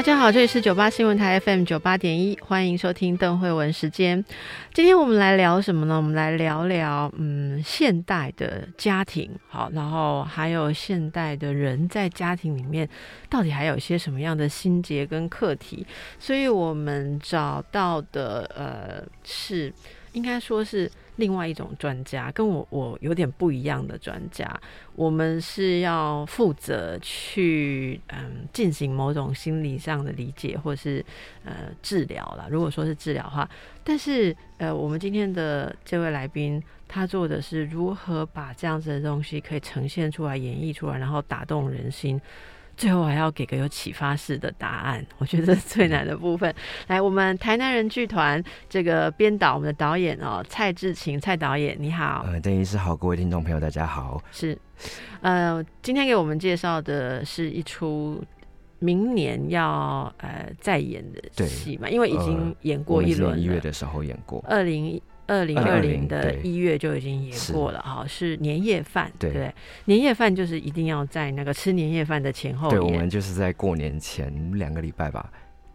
[0.00, 4.24] 大家好，这里是九八新闻台 FM 九八点一，欢迎收听邓慧文时间。
[4.72, 5.94] 今天我们来聊什么呢？
[5.94, 12.88] 我们来聊聊嗯，现代的家庭，好，然后还有现代的人在家庭里面
[13.28, 15.86] 到底还有一些什么样的心结跟课题？
[16.18, 19.70] 所以我们找到的呃是，
[20.12, 20.90] 应该说是。
[21.20, 24.60] 另外一种专家跟我我有点不一样的专家，
[24.96, 31.04] 我们是要负责去嗯进行某种心理上的理解或是
[31.44, 32.48] 呃治疗啦。
[32.50, 33.48] 如果说是治疗的话，
[33.84, 42.20] 但是呃我们今天的这位来宾，他做的是如何把这样子的东西可以呈现出来、演绎出来，然后打动人心。
[42.80, 46.52] 最后还要给个有启发式的答案， 我觉得最难的部分。
[46.86, 52.24] 来，我们台南人剧团这个编导，我们的导演哦，蔡志勤蔡导演，你好。
[52.26, 54.22] 呃，邓医师好，各位听众朋友，大家好。
[54.32, 54.56] 是，
[55.20, 58.24] 呃，今天给我们介绍的是一出
[58.78, 64.98] 明年要呃再演的戏嘛，因为已经演过一轮，一月的时候演过，二零。
[65.30, 68.36] 二零二零的一月就已经演过了哈，是。
[68.38, 75.30] 年夜饭，对，年夜饭就是一定要在那个吃年夜饭的前后，对，我们就是在过年前两个礼拜吧。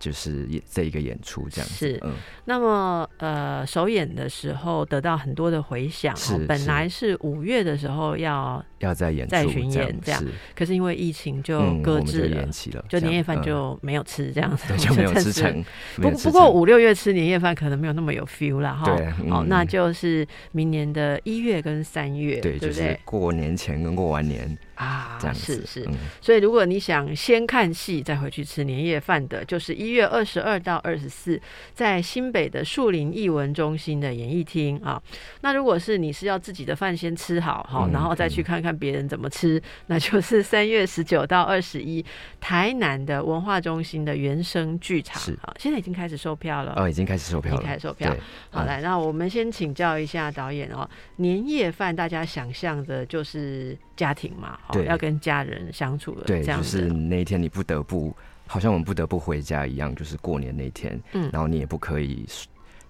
[0.06, 2.04] 就是这一个演出这样子是，
[2.46, 6.16] 那么呃，首演的时候得到很多的回响。
[6.16, 10.24] 是，本来是五月的时候要要在演再巡演这样，
[10.56, 15.66] 可是因为疫情就搁置了，延期了，就年夜饭就没有吃这样子， 就 没有吃成。
[15.96, 18.96] 不不过五六月吃年夜饭可能没有那么有 feel 了哈。
[18.96, 24.56] 对，哦，那就是明年的一月跟三月，对，就是过年前跟过完年。
[24.76, 25.88] 啊，是是，
[26.22, 31.42] 所以如果你想先看戏再回去吃年夜饭的，就是一月二十二到二十四，
[31.74, 35.02] 在新北的树林艺文中心的演艺厅啊。
[35.42, 42.06] 那如果是你是要自己的饭先吃好哈，然后再去看看别人怎么吃，那就是三月十九到二十一，
[42.42, 48.16] 台南的文化中心的原声剧场啊，现在已经开始售票了哦，已经开始售票，已经开始售票。
[48.50, 54.60] 好，来，那我们先请教一下导演哦，年夜饭大家想象的就是家庭嘛？
[54.72, 58.16] 对，要跟家人相处了，对，就是那一天你不得不，
[58.48, 62.26] 好像我们不得不回家一样，就是过年那天，嗯，然后你也不可以，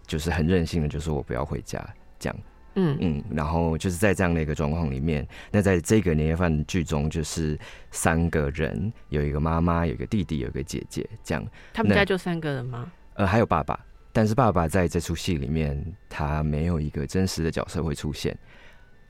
[0.08, 1.86] 就是很任性的，就说我不要回家，
[2.20, 2.38] 这样，
[2.76, 2.98] 嗯。
[3.02, 7.58] 嗯，然后就是在这样的一个状况里面，那在这个年夜饭剧中，就是
[7.92, 12.92] 三个人，有一个妈妈，有一个弟弟，有一个姐姐，这样，他们家就三个人吗？
[13.16, 13.80] 呃，还有爸爸，
[14.12, 18.38] 但是爸爸在这出戏里面，他没有一个真实的角色会出现。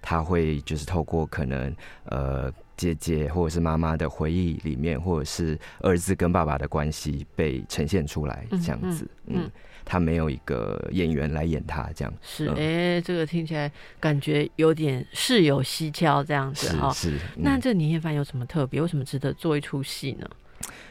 [0.08, 9.50] 他会就是透过可能呃姐姐或者是妈妈的回忆里面，或者是儿子跟爸爸的关系被呈现出来这样子，嗯，
[9.84, 16.92] 他没有一个演员来演他这样，是哎，这个听起来感觉有点事有蹊跷这样子哈。
[16.94, 18.80] 是，那这年夜饭有什么特别？
[18.80, 20.30] 为什么值得做一出戏呢？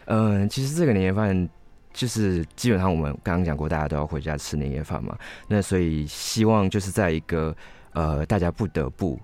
[0.07, 1.49] 嗯，其实这个年夜饭
[1.93, 7.57] 就是基本上我们刚刚讲过，大家都要回家吃年夜饭嘛，那所以希望就是在一个。
[7.95, 9.19] 呃，大家不得不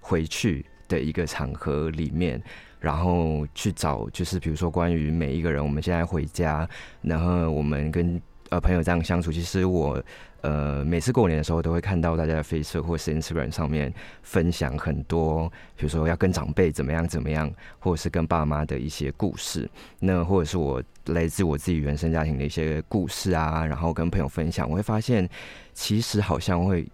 [0.00, 2.40] 回去的一个场合里面，
[2.78, 6.68] 然后去找，就是比如说关于每一个人，我们现在回家，
[7.00, 8.20] 然后我们跟
[8.50, 9.32] 呃朋友这样相处。
[9.32, 10.02] 其实我
[10.42, 13.92] 呃每次过年的时候，都会看到大家的 Facebook 或是 Instagram 上面
[14.22, 25.28] 分享很多，比如说要跟长辈怎么样怎么样，或者是跟爸妈的一些故事，那或者是我来自我自己原生家庭的一些故事啊，然后跟朋友分享，我会发现
[25.72, 26.86] 其实好像会。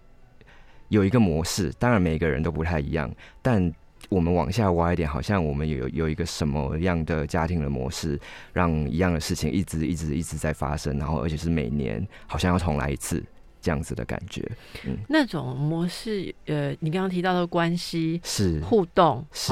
[0.89, 3.11] 有一个模式，当然每个人都不太一样，
[3.41, 3.73] 但
[4.09, 8.17] 我们往下挖一点，好像我们有有一个什么样的家庭的模式，
[8.53, 13.21] 让一样的事情一直一直一直在发生，然后而且是每年好像要重来一次
[13.59, 14.49] 这样子的感觉。
[14.85, 19.51] 嗯，那种模式，呃，你刚刚提到的关系是互动是，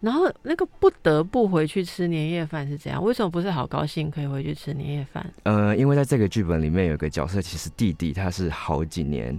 [0.00, 3.02] 然后那个不得不回去吃年夜饭是怎样？
[3.02, 5.26] 为什么不是好高兴可以回去吃年夜饭？
[5.42, 9.36] 呃，因为在这个剧本里面有个角色，其实弟弟他是好几年。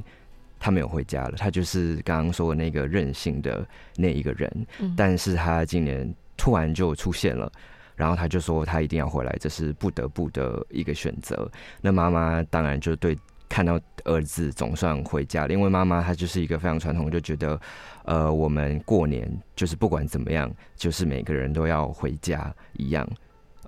[0.60, 3.66] 他没有回家了，他就是刚刚说的那个任性的
[3.96, 7.52] 那一个人，但是他今年突然就出现了，
[7.96, 11.50] 然后他就说他一定要回来，这是不得不的一个选择。
[11.82, 13.18] 那妈妈当然就对
[13.50, 17.60] 看到儿子总算回家了，因为妈妈她就是一个非常传统，就觉得，
[18.04, 23.08] 呃，我们过年就是不管怎么样，就是每个人都要回家一样。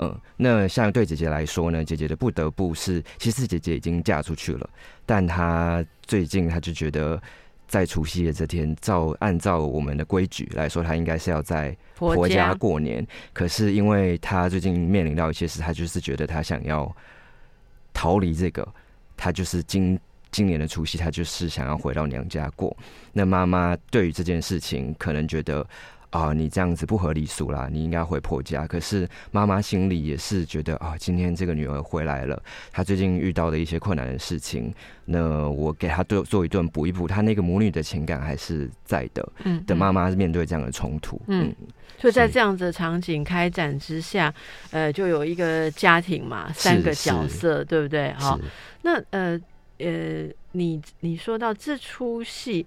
[0.02, 4.70] 嗯，那像对姐姐来说呢，姐姐的不得不是，其实姐姐已经嫁出去了，
[5.06, 7.22] 但她最近她就觉得，
[7.68, 13.06] 在除夕夜这天，照按照我们的规矩来说，她应该是要在婆家过年。
[13.34, 16.90] 可是因为她最近面临到一些事，她就是觉得她想要
[17.94, 18.66] 逃离这个，
[19.18, 20.00] 她就是今
[20.32, 22.74] 今年的除夕，她就是想要回到娘家过。
[23.12, 25.68] 那妈妈对于这件事情，可能觉得。
[26.12, 28.66] 啊，你这样子不合理俗啦，你应该回婆家。
[28.66, 32.42] 可是妈妈心里也是觉得啊，今天这个女儿回来了，
[32.72, 34.74] 她最近遇到的一些困难的事情，
[35.06, 39.28] 那我给她做做一顿补一补，她那个母女的情感还是在的。
[39.44, 41.56] 嗯，的妈妈面对这样的冲突，嗯，
[42.00, 44.34] 所以在这样的场景开展之下，
[44.72, 48.12] 呃，就有一个家庭嘛，三个角色，对不对？
[48.14, 48.40] 好，
[48.82, 49.40] 那呃
[49.78, 52.66] 呃，你你说到这出戏。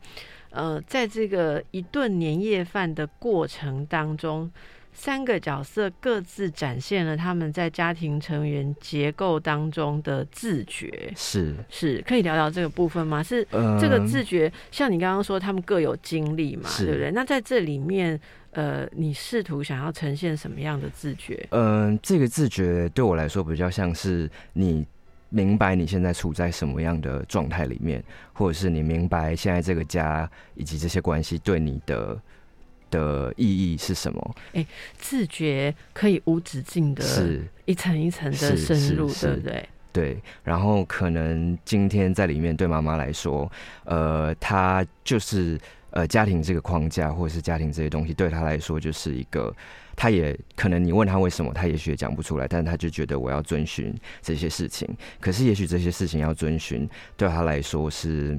[0.53, 4.51] 呃，在这个一顿年夜饭的过程当中，
[4.93, 11.11] 三个角色各自展现了他们在家庭成员结构当中的自觉。
[11.17, 13.23] 是是，可以聊聊这个部分吗？
[13.23, 13.43] 是
[13.81, 17.11] 这个自觉，像你刚刚说，他们各有经历嘛，对不对？
[17.13, 18.21] 那在这里面，
[18.51, 21.47] 呃，你试图想要呈现什么样的自觉？
[21.51, 24.87] 嗯，这个自觉对我来说比较像是你。
[25.33, 32.21] 明白你现在处在什么样的状态里面，或者是你明白现在这个家以及这些关系对你的
[32.91, 34.35] 的意义是什么？
[34.53, 34.67] 哎，
[34.99, 39.69] 自觉可以无止境的，是一层一层的深入，对不对？
[39.91, 40.23] 对。
[40.45, 43.51] 然后可能今天在里面对妈妈来说，
[43.85, 45.59] 呃，她就是
[45.91, 49.55] 呃家庭这个框架，或者是家庭这些东西，对她来说就是一个。
[49.97, 54.89] 他也可能，你问他为什么，他也许也讲不出来，但是他就觉得我要遵循这些事情。
[55.21, 58.39] 可是，也许这些事情要遵循，对他来说是。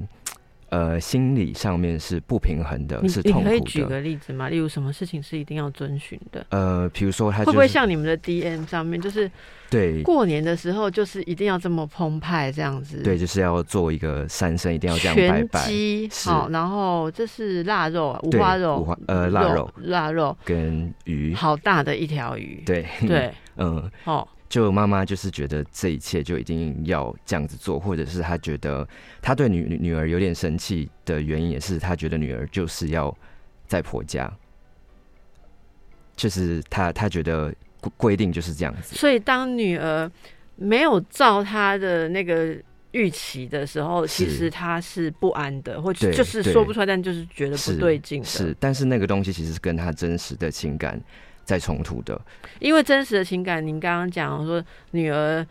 [0.74, 3.50] 呃，心理上面是不平衡的，是痛苦的。
[3.50, 4.48] 可以举个例子吗？
[4.48, 6.44] 例如什么事情是一定要遵循的？
[6.48, 9.30] 呃，比如说他会不会像你们的 DM 上面，就是
[9.70, 13.00] 对过年的时候，就是一定要这么澎湃这样子？
[13.04, 15.70] 对，就是要做一个三生，一定要这样拜拜。
[16.24, 22.60] 好，然后这是腊肉，五花肉，五花呃腊肉，腊肉跟鱼，好大的一条鱼。
[22.66, 24.28] 对对， 嗯，好。
[24.48, 28.86] 就妈妈就是觉得这一切就一定要这样子做，或者是她觉得
[29.20, 33.16] 她对女女儿有点生气的原因，也是她觉得女儿就是要
[33.66, 34.32] 在婆家，
[36.14, 37.52] 就是她她觉得
[37.96, 38.94] 规定就是这样子。
[38.94, 40.08] 所以当女儿
[40.54, 42.54] 没有照她的那个
[42.92, 48.22] 预期的时候，其实她是不安的，或者就是说不出来，但就是觉得不对劲。
[48.22, 51.00] 是，但是那个东西其实是跟她真实的情感。
[51.44, 52.20] 在冲突的，
[52.58, 54.62] 因为真实的情感，您刚刚讲说
[54.92, 55.46] 女儿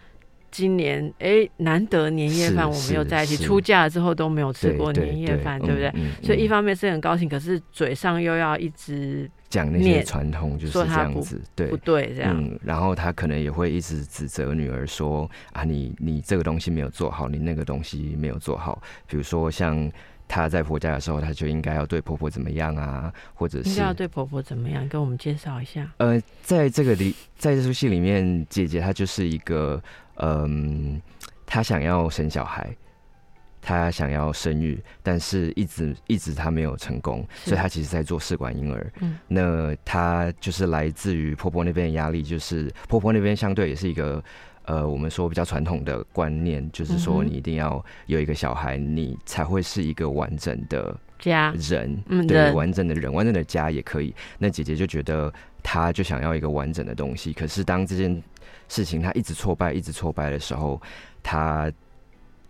[0.52, 5.92] 今年哎难得年夜饭我们又在一起，出嫁之后都没有吃过年夜饭，对不对？
[6.22, 12.14] 所以一方面是很高兴，可是嘴上又要一直讲那些传统，就是这样子，对不对？
[12.16, 19.92] 这样，然后他可能也会一直指责女儿说啊，你你这个东西没有做好，你那个东西没有做好，比如说像。
[20.28, 23.14] 她在婆家的时候，她就应该要对婆婆怎么样啊？
[23.34, 24.88] 或者是要对婆婆怎么样？
[24.90, 25.92] 跟我们介绍一下。
[25.98, 29.82] 呃，在这个里，在这出戏里面，姐姐她就是一个，
[30.16, 31.02] 嗯，
[31.46, 32.76] 她想要生小孩，
[33.62, 38.92] 她想要生育，但是一直一直她没有成功，所以她其实在做试管婴儿。
[39.02, 44.24] 嗯，那她就是来自于婆婆那边的压力，就是婆婆那边相对也是一个。
[44.66, 54.16] 呃，我们说比较传统的观念，就是说你一定要有一个小孩，你才会是一个完整的家人，对，完整的人，完整的家也可以。
[54.38, 57.34] 那姐姐就觉得，她就想要一个完整的东西。
[57.34, 58.24] 可是当这件
[58.70, 60.82] 事情她一直挫败，一直挫败的时候，
[61.22, 61.70] 她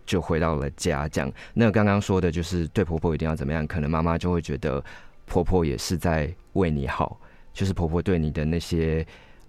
[0.06, 1.08] 就回到了家。
[1.08, 4.80] 这样那刚刚说的就是对婆婆一定要怎么样，可能妈妈就会觉得
[5.26, 7.18] 婆婆也是在为你好，
[7.52, 9.04] 就是婆婆对你的那些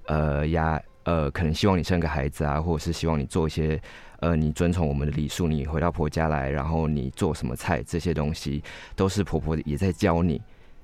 [0.07, 0.81] 呃压。
[1.05, 3.79] 呃，可能希望你生个孩子啊，或者是希望你做一些，
[4.21, 8.63] 呃，你遵从我们的礼数，你回到婆家来，然后你做什么菜，这些东西
[8.95, 10.41] 都是婆婆也在教你，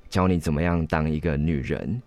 [0.09, 1.99] 教你怎么样当一个女人，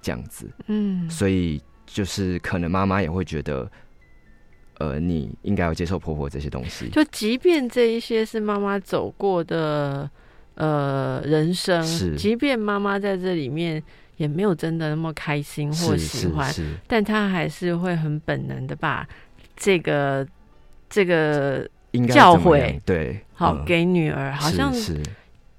[0.00, 0.50] 这样子。
[0.68, 3.70] 嗯，所以就是可能妈妈也会觉得，
[4.78, 6.88] 呃，你应该要接受婆婆这些东西。
[6.88, 10.10] 就即便这一些是妈妈走过的，
[10.54, 13.82] 呃，人生，是，即便妈妈在这里面。
[14.16, 16.52] 也没有真的那么开心或喜欢，
[16.86, 19.06] 但他还是会很本能的把
[19.56, 20.26] 这个
[20.88, 21.68] 这个
[22.12, 24.72] 教诲对好给女儿，好像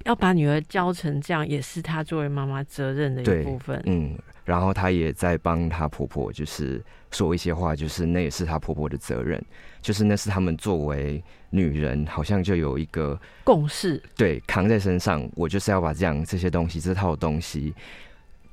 [0.05, 3.81] 要把女儿教成这样，也是她作为妈妈责任的一部分。
[3.85, 6.81] 嗯，然后她也在帮她婆婆，就是
[7.11, 9.43] 说一些话，就是那也是她婆婆的责任，
[9.81, 17.73] 就是那是他们作为女人，好像就有一个共识，对，扛在身上，我就是要把这样这些东西，这套东西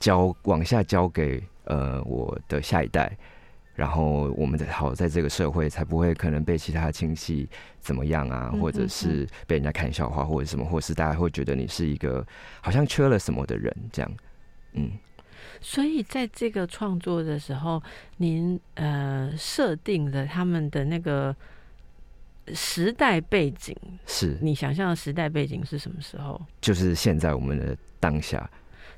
[0.03, 3.17] 交往下交给呃我的下一代。
[3.75, 7.49] 然后我们的好在这个社会才不会可能被其他亲戚
[7.81, 12.25] 怎么样啊，或者是被人家看笑话或者什么，或是大家会觉得你是一个
[12.61, 14.13] 好像缺了什么的人这样，
[14.75, 14.91] 嗯。
[15.61, 17.83] 所以在这个创作的时候，
[18.19, 21.35] 您呃设定的他们的那个
[22.53, 23.75] 时代背景，
[24.07, 26.41] 是你想象的时代背景是什么时候？
[26.61, 28.49] 就是现在我们的当下。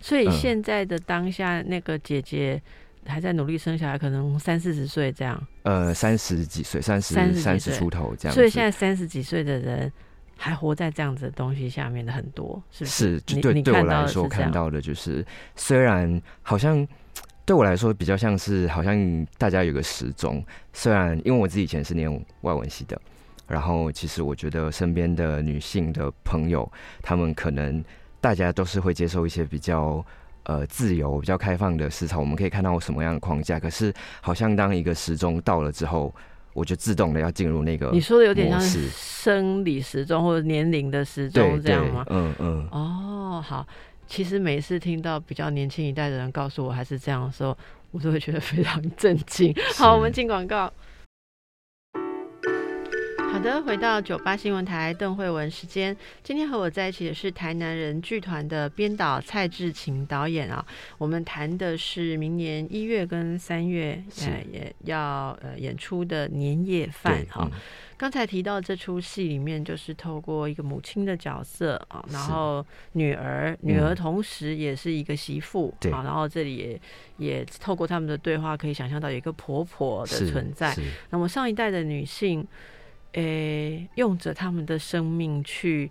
[0.04, 2.60] 所以现在的当下，那个姐姐。
[3.06, 5.38] 还在努力生小孩，可能三四十岁这样。
[5.64, 8.34] 呃，三十几岁，三十三十出头这样。
[8.34, 9.92] 所以现在三十几岁的人
[10.38, 13.18] 还活在这样子的东西下面的很多，是不是？
[13.18, 15.22] 是，对对我来说看到的就是，
[15.54, 16.88] 虽然好像
[17.44, 20.42] 对我来说比较像是，好像大家有个时钟。
[20.72, 22.98] 虽然因为我自己以前是念外文系的，
[23.46, 27.84] 然后其实我觉得身边的女性的朋友，她们可能
[28.24, 30.04] 大家都是会接受一些比较。
[30.46, 33.58] 呃，自由比较开放的市场，我们可以看到什么样的框架？
[33.58, 33.90] 可是，
[34.20, 36.14] 好像当一个时钟到了之后，
[36.52, 37.88] 我就自动的要进入那个。
[37.92, 42.04] 你说的有点像是生理时钟或者年龄的时钟这样吗？
[42.10, 42.68] 嗯嗯。
[42.70, 43.66] 哦，好。
[44.06, 47.56] 其实每次听到比较年轻一代的人告诉我还是这样的时候，
[47.90, 49.50] 我都会觉得非常震惊。
[49.74, 50.70] 好，我们进广告。
[53.64, 55.94] 回到九八新闻台邓慧文时间。
[56.22, 60.64] 今天和我在一起的是台南人剧团的编导蔡志勤导演啊。
[60.96, 67.46] 我们谈的是明年一月跟三月呃也要呃演出的年夜饭哈。
[67.98, 76.80] 刚才提到这出戏里面，就是透过一个母亲的角色啊，然后女儿女儿同时也是一个媳妇啊，然后这里也
[77.18, 80.74] 也透过他们的对话，可以想象到有一个婆婆的存在。
[81.10, 82.46] 那么上一代的女性。
[83.14, 85.90] 诶，用着他们的生命去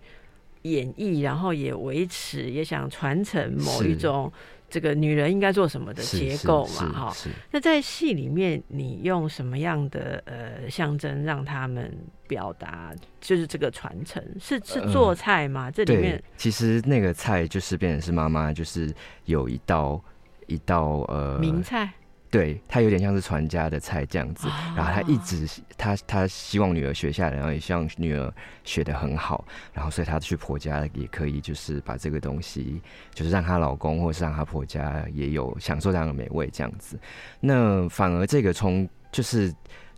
[0.62, 4.32] 演绎，然后也维持，也想传承某一种
[4.70, 7.12] 这个女人应该做什么的结构嘛？
[7.12, 7.14] 哈。
[7.52, 11.94] 那在戏里面，你用什么样的呃象征让他们
[12.28, 12.94] 表达？
[13.22, 15.70] 就是这个传承是是做菜吗？
[15.72, 18.94] 这里面其实那个菜就是变成是妈妈，就是
[19.26, 20.02] 有一道
[20.48, 21.90] 一道呃名菜。
[22.34, 25.48] 对他有点像是传家的菜这样子，然后他一直
[25.78, 32.82] 他他希望女儿学下来，然后也希望女儿学的很好，然后所以他去婆家也可以就是把这个东西，
[33.14, 37.00] 就是让她老公或者是让她婆家也有享受这样的美味这样子。
[37.40, 39.54] 那反而这个从就是。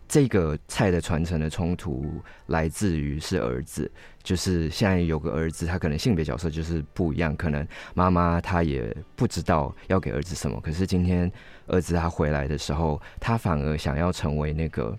[0.08, 3.90] 这个菜的传承的冲突来自于是儿子，
[4.22, 11.30] 就是现在有个儿子，他可能性别角色就是不一样，可能妈妈她也不知道要给儿子什么，可是今天
[11.66, 14.96] 儿子他回来的时候，他反而想要成为那个，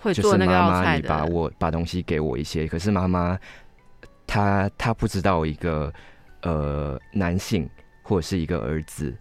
[0.00, 3.38] 会做那个妈妈，你把我把东西给我一些，可是妈妈
[4.26, 5.92] 他他不知道一个
[6.42, 7.70] 呃男性
[8.02, 9.14] 或者是一个儿子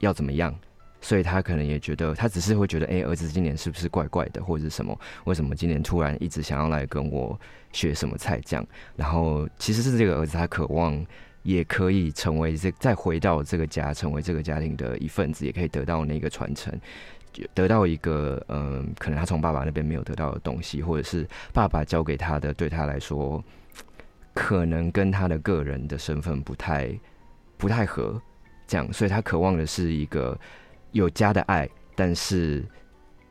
[0.00, 0.54] 要怎么样。
[1.02, 4.96] 所以他可能也觉得，他只是会觉得，哎，儿子今年是不是怪怪的，或者是什么？
[5.24, 7.38] 为什么今年突然一直想要来跟我
[7.72, 8.64] 学什么菜样？
[8.94, 11.04] 然后其实是这个儿子，他渴望
[11.42, 16.72] 也可以成为这，再回到这个家，成为这个家庭的一份子，也可以得到那个传承，
[17.52, 23.42] 得到一个嗯，可能他从爸爸那边没有得到的东西，或者是爸爸教给他的，对他来说，
[24.34, 26.96] 可能跟他的个人的身份不太
[27.56, 28.22] 不太合，
[28.68, 30.38] 这样，所以他渴望的是一个。
[30.92, 32.64] 有家的爱，但是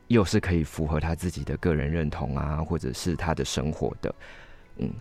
[0.08, 4.14] 又是可以符合他自己的个人认同啊，或者是他的生活的，
[4.78, 4.92] 嗯。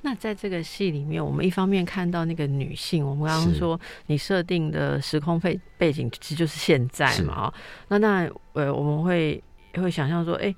[0.00, 7.54] 那在这个戏里面，我们一方面看到那个女性，我们刚刚说你设定的时空背背景其实就是现在嘛，啊，
[7.88, 9.42] 那那呃，我们会
[9.74, 10.54] 会想象说，哎。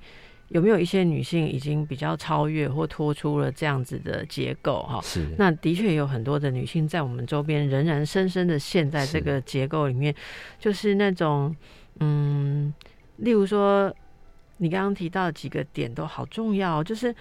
[0.53, 4.83] 有没有一些女性已经比较超越或脱出了这样子的结构？
[4.83, 5.25] 哈，是。
[5.35, 10.13] 那的确有很多的女性在我们周边仍然深深的陷在这个结构里面，
[10.59, 11.55] 就是那种，
[11.99, 12.71] 嗯，
[13.17, 13.91] 例如说，
[14.57, 17.13] 你刚刚提到几个点都好重要，就是，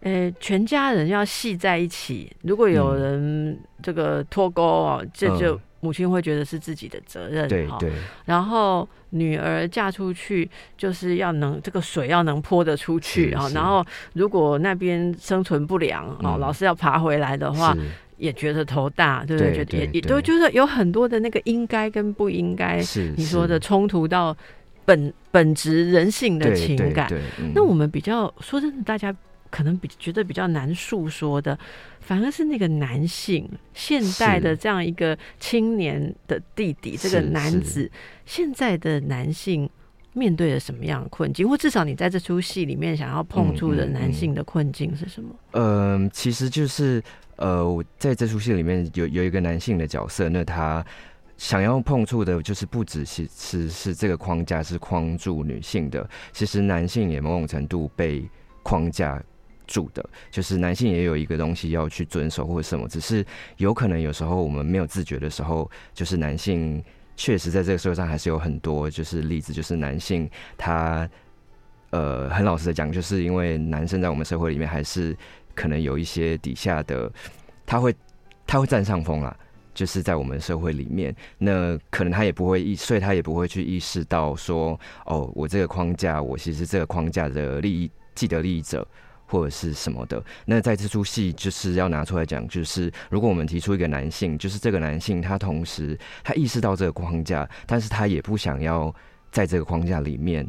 [0.00, 5.60] 呃，全家人要系在一起，如果有人这个脱钩哦，这就。
[5.80, 7.92] 母亲会觉得是自己的责任，对对。
[8.24, 13.48] 然后女儿嫁出去就是要能这个水要能泼得出去啊。
[13.54, 13.84] 然后
[14.14, 17.76] 如果那边生存不良啊，老是要爬回来的话，
[18.16, 19.54] 也觉得头大，对不对？
[19.54, 24.36] 觉得也也都就是有很多的那个应该跟不应该，是你说的冲突到
[24.84, 27.08] 本本质人性的情感。
[27.54, 29.14] 那我们比较说真的，大家
[29.50, 31.58] 可能比觉得比较难诉说的，
[32.00, 37.90] 反而是那个男性现代的这样一个青年的弟弟，这个男子，
[38.24, 39.68] 现在的男性
[40.12, 45.34] 面对了什么样的困境，或至少你在这出戏里面想要碰触的男性的困境是什么？
[45.52, 47.02] 嗯，其实就是
[47.36, 50.84] 呃，我在这出戏里面有有一个男性的角色，那他。
[51.38, 58.26] 想要碰触的，就是不只是是是这个框架是框住女性的，其实男性也某种程度被
[58.62, 59.22] 框架
[59.66, 63.24] 住的，就是男性也有一个东西要去遵守或者什么，只是
[63.56, 66.82] 有可能有时候我们没有自觉的时候，就是男性
[67.16, 71.08] 确实在这个社会上还是有很多就是例子，就是男性他
[71.90, 75.16] 呃很老实的讲，就是因为男生在我们社会里面还是
[75.54, 77.10] 可能有一些底下的，
[77.64, 77.94] 他会
[78.46, 79.36] 他会占上风啦。
[79.74, 88.88] 就是在我们社会里面，那可能他也不会意，所以他也不会去意识到说，哦，我这个框架，我其实这个框架的利益既得利益者
[89.26, 90.22] 或者是什么的。
[90.44, 98.94] 那在这出戏就是要拿出来讲，就是如果我们提出一个男性，就是这个男性他同时他意识到这个框架，但是他也不想要
[99.30, 100.46] 在这个框架里面。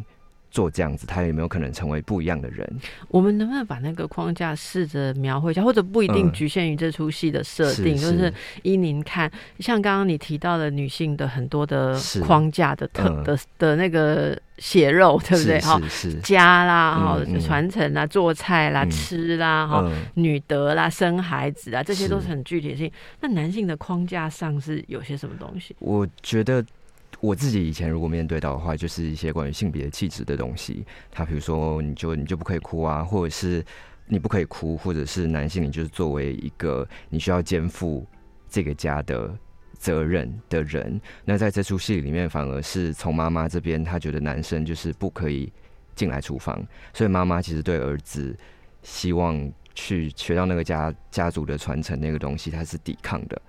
[0.49, 2.67] 做这样子，他有没有可能成为不一样的人？
[3.09, 7.95] 我们能不能把那个框架试着描绘一下，或者不一定局限于这出戏的设定？
[7.95, 15.59] 就是依您看，像刚刚你提到的女性的很多的框架的特的的那个血肉，对不对？
[15.59, 15.81] 哈，
[16.23, 22.91] 家啦，哈，传承啦，做菜啦，吃啦，哈，女德啦，生孩子啊，这些都是很具体性。
[23.21, 25.75] 那男性的框架上是有些什么东西？
[25.79, 26.63] 我觉得。
[27.19, 30.85] 我自己以前如果面对到的话，就是一些关于性别气质的东西。
[31.11, 33.65] 他比如说，你就你就不可以哭啊，或者是
[34.05, 38.05] 你不可以哭，或者是男性，你就是作为一个你需要肩负
[38.47, 39.35] 这个家的
[39.73, 41.01] 责任的人。
[41.25, 45.51] 那在这出戏里面，反而是从妈妈这边，她觉得男生就是不可以
[45.95, 48.37] 进来厨房，所以妈妈其实对儿子
[48.83, 53.41] 希望去学到那个家家族的传承那个东西，他是抵抗的。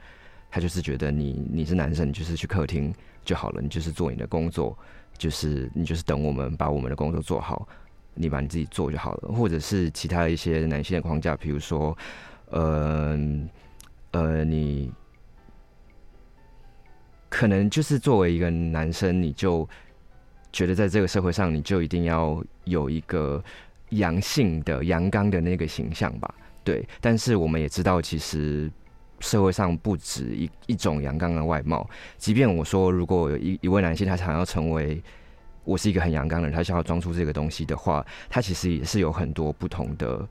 [0.51, 2.95] 他就是觉得你你是男生，你就是去客厅。
[3.25, 4.75] 就好了，你就是做你的工作，
[5.19, 7.69] 就是你就是等我们把我们的工作做好，
[8.15, 9.29] 你把你自己做就好了。
[9.35, 11.95] 或者是其他一些男性的框架，比如说，
[12.47, 13.19] 呃
[14.13, 14.91] 呃，你
[17.29, 19.69] 可能就是作为一个男生，你就
[20.51, 23.45] 觉得在这个社会上，你就一定要有一个
[23.91, 26.35] 阳性的阳刚的那个形象吧？
[26.65, 26.89] 对。
[27.03, 28.73] 但是我们也知道，其实。
[29.21, 35.03] 社会上不止一一种阳刚的外貌，即便我说，如果有一一位男性他想要成为
[35.65, 40.27] 我是一个很阳刚的人，他想要装出这个东西的话，他其实也是有很多不同的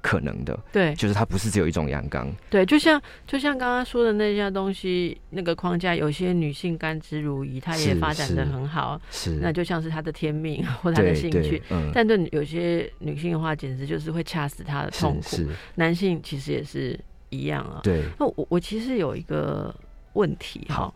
[0.00, 0.58] 可能的。
[0.72, 2.32] 对，就是他不是只有一种阳刚。
[2.48, 11.62] 对，就像就像刚刚说的那些东西，那个框架，有些女性甘之如饴，她也发展的很好，是那就像是她的天命 或她的兴趣。
[11.70, 15.36] 嗯，但对有些女性的话，简直就是会掐死她的痛苦。
[15.74, 16.98] 男性其实也是。
[17.34, 18.02] 一样啊，对。
[18.18, 19.74] 那我我其实有一个
[20.12, 20.92] 问题哈，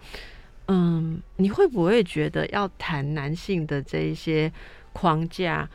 [0.69, 4.53] 嗯，你会不会觉得要谈男性的这一些
[4.93, 5.69] 框架，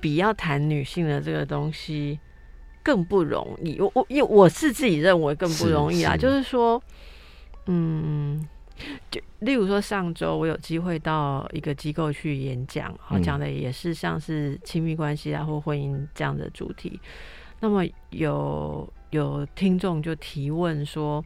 [0.00, 2.18] 比要谈女性的这个东西
[2.82, 3.78] 更不容易？
[3.78, 6.82] 我我因为我是自己认为更不容易啊，就是说，
[7.66, 8.48] 嗯，
[9.10, 16.98] 就例如说上周我有机会到一个机构去演讲，好讲的也是像是亲密关系啊或婚姻这样的主题，
[17.60, 18.90] 那么有。
[19.10, 21.24] 有听众就提问说：“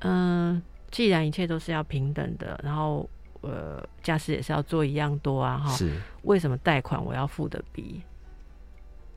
[0.00, 3.08] 嗯，既然一切都是要平等的，然后
[3.40, 8.02] 呃，驾驶也是要做一样多啊，哈，是为什么贷款我要付的比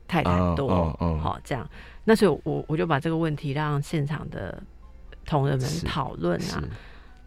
[0.06, 0.68] 太太多？
[1.20, 1.68] 好，这样，
[2.04, 4.62] 那所以我我就把这个问题让现场的
[5.24, 6.62] 同仁们讨论啊。”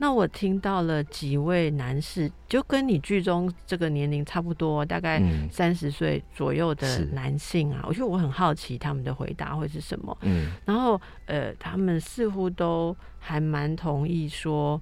[0.02, 10.18] 那我听到了几位男士，就跟你剧中这个年龄差不多，大概三十岁左右的男性啊，我觉得我很好奇他们的回答会是什么。
[10.22, 14.82] 嗯，然后呃，他们似乎都还蛮同意说，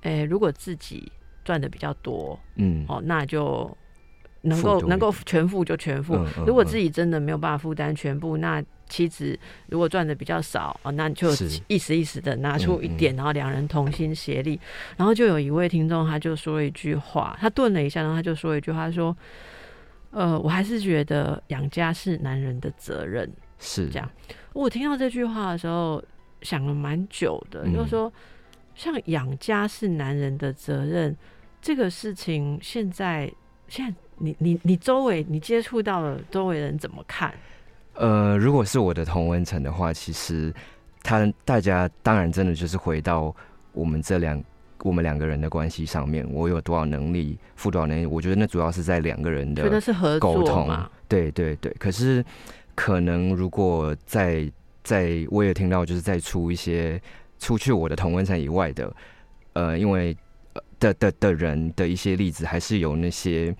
[0.00, 1.12] 诶，如果自己
[1.44, 3.70] 赚的比较多，嗯，哦，那就
[4.40, 6.18] 能够能够全付就全付。
[6.46, 11.28] 如果自己真的没有办法负担全部，那妻子如果赚的比较少啊，那你就
[11.68, 14.60] 意思意思的拿出一点，然后两人同心协力。
[14.96, 19.16] 然后就有一位听众，他就说了一句话，他顿了一下，然后他就说一句话，说
[20.10, 24.10] ：“呃，我还是觉得养家是男人的责任。”是这样。
[24.52, 26.02] 我听到这句话的时候，
[26.42, 28.12] 想了蛮久的，就是说，
[28.74, 31.16] 像养家是男人的责任
[31.62, 33.32] 这个事情，现在
[33.68, 37.34] 现在你你你周围你接触到了周围人怎么看？
[37.94, 40.52] 呃，如果是我的同文层的话，其实
[41.02, 43.34] 他大家当然真的就是回到
[43.72, 44.42] 我们这两
[44.82, 50.68] 我们两个人的关系上面，我有多少能力，付多少能力，我觉得那主要是在两个人的是合沟通，
[51.08, 51.74] 对对对。
[51.78, 52.24] 可是
[52.74, 54.50] 可能如果在
[54.82, 57.00] 在我也听到，就是在出一些
[57.38, 58.94] 出去我的同温层以外的，
[59.54, 60.14] 呃，因为
[60.52, 63.54] 呃的的的人的一些例子，还是有那些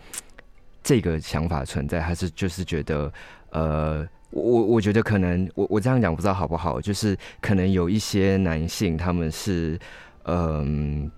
[0.83, 3.11] 这个想法存在，还是就是觉得，
[3.51, 9.79] 呃，我我我觉得可能我我这样讲不知道好不好，就是可能有一些男性他们是，
[10.25, 11.09] 嗯、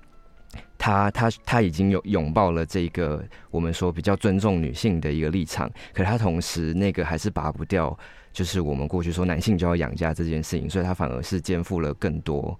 [0.76, 7.98] 他他他已经有拥抱了这个我们说比较尊重女性的一个立场，可是他同时那个还是拔不掉，
[8.34, 12.58] 就是我们过去说男性就要养家这件事情，所以他反而是肩负了更多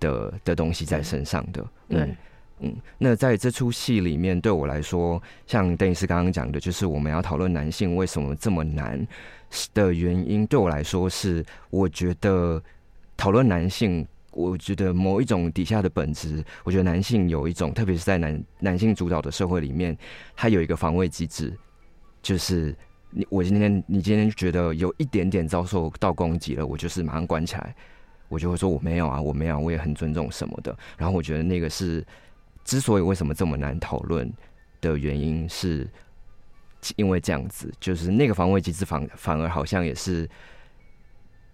[0.00, 1.62] 的的东西在身上的。
[1.90, 2.16] 对嗯，
[2.60, 9.06] 嗯，那在这出戏里面，对我来说，像邓医师刚刚讲的，就是我们要讨论男性为什么这么难
[9.72, 12.62] 的原因，对我来说是，我觉得
[13.16, 19.96] 讨论男性，我觉得某一种底下的本质，我觉得男性有一种，特别是在男男性主导的社会里面，
[20.36, 21.52] 他有一个防卫机制，
[22.20, 22.74] 就是
[23.10, 27.74] 你我今天你今天觉得有一点点遭受到攻击了，我就是马上关起来，
[28.28, 30.76] 我就会说我没有啊，我没有，我也很尊重什么的。
[30.98, 32.04] 然后我觉得那个是
[32.64, 34.28] 之所以为什么这么难讨论
[34.80, 35.88] 的原因，是
[36.96, 40.28] 因为这样子，就是那个防卫机制反反而好像也是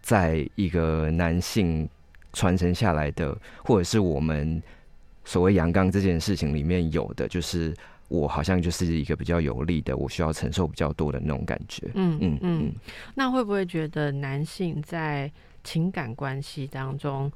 [0.00, 1.88] 在一个男性
[2.32, 4.62] 传承下来的，或者是我们
[5.24, 7.74] 所谓阳刚这件事情里面有的，就是
[8.08, 11.86] 我好像就是一个比较有力的，我需要承受比较多的那种感觉。
[11.94, 12.72] 嗯嗯嗯嗯，
[13.14, 15.30] 那会不会觉得男性在
[15.62, 17.30] 情感关系当中，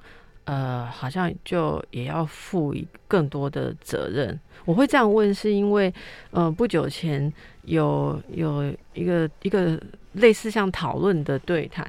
[0.45, 4.39] 呃，好像就也要负一更多的责任？
[4.65, 5.93] 我会这样问，是因为，
[6.31, 9.81] 呃，不久前有有一个一个
[10.13, 11.85] 类似像讨论的对谈，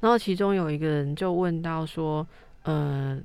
[0.00, 2.26] 然后其中有一个人就问到说，
[2.62, 3.18] 呃。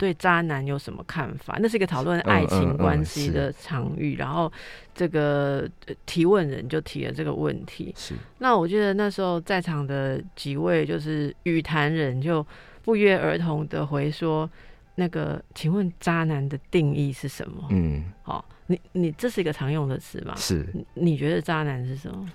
[0.00, 1.58] 对渣男有什么看法？
[1.60, 4.50] 那是一个讨论爱情关系的场域，然后
[4.94, 12.42] 这个呃提问人就提了这个问题，是那我记得那时候在场的几位就是语坛人就
[12.82, 14.48] 不约而同的回说，
[14.94, 17.68] 那个请问渣男的定义是什么？
[17.70, 20.34] 嗯好、你你这是一个常用的词吗？
[20.36, 22.30] 是你你觉得渣男是什么？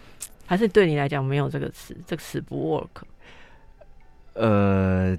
[0.46, 3.04] 还是对你来讲没有这个词，这个词不 work？
[4.34, 5.18] 呃，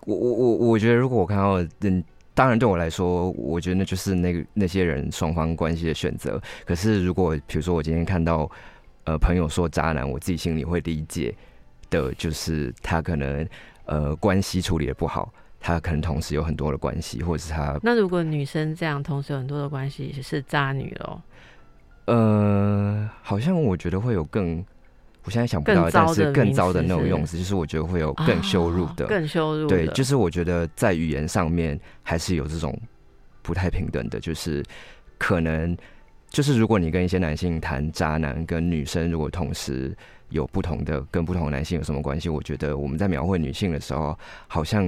[0.00, 2.02] 我我我我觉得，如果我看到嗯，
[2.34, 6.40] 当然对我来说，我觉得那就是那个那些人双方关系的选择。
[6.64, 8.50] 可是如果比如说我今天看到
[9.04, 11.34] 呃朋友说渣男，我自己心里会理解
[11.88, 13.46] 的，就是他可能
[13.86, 21.20] 呃关系处理的不好，他可能同时有很多的关系，或者是他那如果女生这样，同时有很多的关系是渣女喽。
[22.04, 24.64] 呃，好像我觉得会有更。
[25.24, 29.76] 我现在想不到，但是更糟的那种用词，就是我觉得会有更羞辱的，啊更羞辱的。
[29.76, 32.72] 对，就是我觉得在语言上面还是有这种
[33.42, 34.64] 不太平等的，就是
[35.18, 35.76] 可能
[36.28, 39.92] 就是如果你跟一些男性谈渣男，跟女生如果同时
[40.30, 44.84] 有不同的跟不同的男性有什么关系，我觉得我们在描绘女性的时候，好像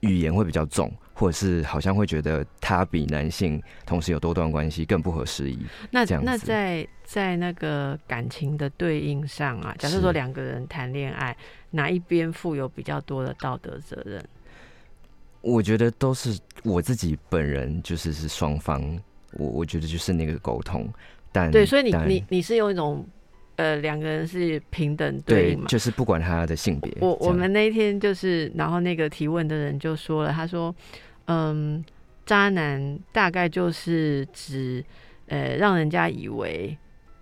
[0.00, 5.58] 语言会比较重，或者是好像会觉得她比男性同时有多段关系更不合时宜。
[5.90, 11.36] 那这样子那在在那个感情的对应上啊，假设说两个人谈恋爱，
[11.70, 14.24] 哪一边负有比较多的道德责任？
[15.42, 18.82] 我觉得都是我自己本人，就是是双方，
[19.32, 20.86] 我我觉得就是那个沟通，
[21.32, 23.06] 但对，所以你你你是用一种
[23.60, 25.66] 呃两个人是平等对应，嘛？
[25.68, 26.90] 就是不管他的性别。
[27.00, 30.74] 我我们那一天就是，然后那个提问的人就说了，他说，
[31.26, 31.84] 嗯，
[32.24, 34.82] 渣男大概就是指
[35.26, 36.74] 呃让人家以为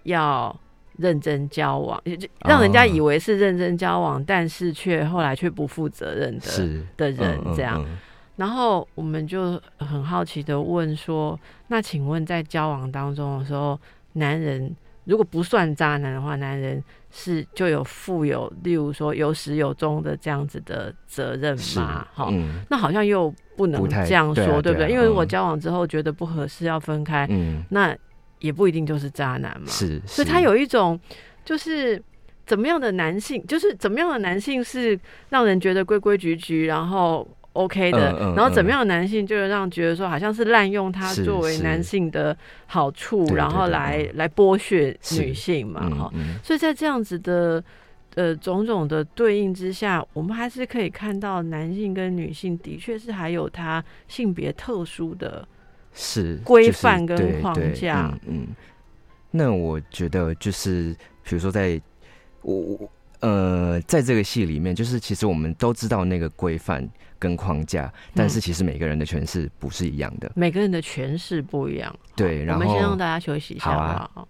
[0.05, 0.55] 要
[0.97, 2.01] 认真交往，
[2.47, 7.85] 让人家以为是认真交往，但是却后来却不负责任的是的人嗯这样。
[7.85, 7.99] 嗯
[8.39, 13.77] 然后我们就很好奇的问说：“那请问在交往当中的时候，
[14.13, 14.73] 男人
[15.09, 22.07] 如果不算渣男的话，男人是就有负有，例如说有始有终的这样子的责任是吗？
[22.15, 24.81] 哈、嗯那好像又不能这样说，对不对？
[24.81, 27.97] 对啊对啊因为如果嗯交往之后觉得不合适要分开，嗯，那
[28.41, 29.67] 也不一定就是渣男嘛。
[29.67, 31.01] 是，所以他有一种
[31.43, 32.01] 就是
[32.45, 34.99] 怎么样的男性，就是怎么样的男性是
[35.31, 37.27] 让人觉得规规矩矩，然后
[37.65, 38.73] OK 的，嗯嗯然后怎么嗯。
[38.73, 44.17] 样的男性就是让觉得说好像是滥用他作为男性的好处，然后来嗯。
[44.17, 47.63] 来剥削女性嘛，哈、所以在这样子的。
[48.15, 55.47] 呃，种种的对应之下，我们还是可以看到男性跟女性的确是还有他性别特殊的
[55.95, 58.11] 是规就是范跟框架。
[58.27, 58.47] 嗯嗯，
[59.31, 61.81] 那我觉得就是比如说在
[62.43, 62.91] 我我
[63.21, 70.31] 呃，在这个戏里面，就是其实我们都知道那个规范跟框架，但嗯是其实每个人的诠释不是一样的。
[70.35, 71.91] 每个人的诠释不一样。
[71.91, 74.29] 好对然后我们先让大家休息一下，好好？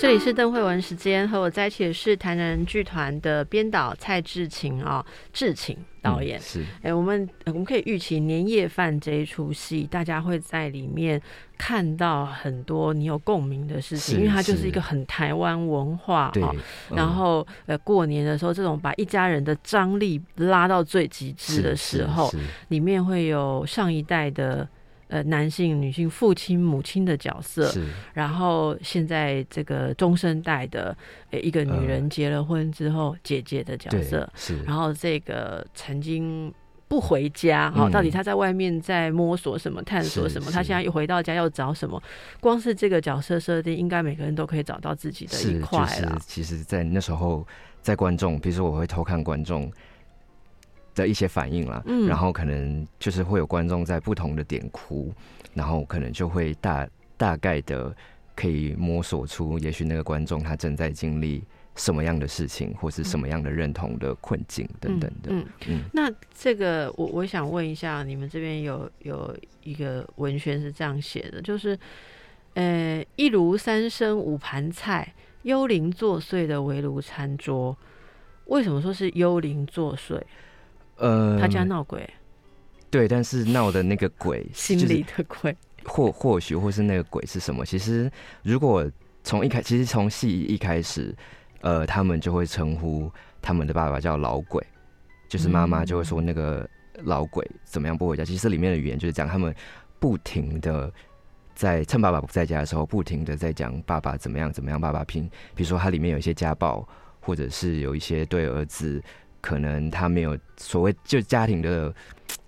[0.00, 6.38] 这里是邓慧文时间，和我在一起的是台南剧团的编导蔡志勤啊，志勤导演。
[6.40, 11.20] 是，哎，我们我们可以预期《年夜饭》这一出戏，大家会在里面
[11.56, 16.52] 看到很多你有共鸣的事情，因为它就是是一个很台湾文化对哈。，
[16.90, 22.30] 嗯然后呃，过年的时候，这种把一家人的张力拉到最极致的时候，
[22.68, 24.68] 里面会有上一代的
[25.12, 30.96] 呃男性、女性、父亲、母亲的角色，是然后现在这个中生代的
[31.30, 36.52] 呃一个女人结了婚之后，姐姐的角色，是，然后这个曾经。
[36.88, 40.50] 不回家哈，嗯到底他在外面在摸索什么、探索什么？
[40.52, 41.98] 他是现在一回到家要找什么？
[42.38, 46.18] 光是这个角色设定，应该每个人都可以找到自己的一是块就是了。
[46.26, 47.46] 其实，在那时候，
[47.80, 49.72] 在观众，比如说我会偷看观众
[50.94, 55.12] 的一些反应啦，嗯然后可能就是会有观众在不同的点哭，
[55.54, 57.94] 然后可能就会大大概的
[58.34, 61.42] 可以摸索出，也许那个观众他正在经历
[61.76, 65.30] 什么样的事情，或是什么样的认同的困境等等的。
[65.30, 71.78] 嗯，嗯那这个我我想问一下，你们这边有有一个文宣是这样写的，就是
[72.54, 77.76] 呃一炉三生五盘菜，幽灵作祟的围炉餐桌。
[78.46, 80.20] 为什么说是幽灵作祟？
[81.02, 82.08] 呃，他家闹鬼，
[82.90, 85.54] 对，但是闹的那个鬼 心里的鬼。
[85.84, 87.66] 或或许或是那个鬼是什么？
[87.66, 88.08] 其实
[88.44, 88.88] 如果
[89.24, 91.12] 从一开，其实从戏一开始，
[91.60, 93.10] 呃，他们就会称呼
[93.40, 94.64] 他们的爸爸叫老鬼，
[95.28, 96.68] 就是妈妈就会说那个
[97.02, 98.24] 老鬼怎么样不回家。
[98.24, 99.52] 其实里面的语言就是讲他们
[99.98, 100.88] 不停的
[101.52, 106.88] 在趁爸爸不在家的时候，不停的在讲爸爸怎么样怎么样，爸爸拼，比如说它里面有一些家暴，
[107.18, 109.02] 或者是有一些对儿子
[109.42, 111.92] 可能他没有所谓就家庭的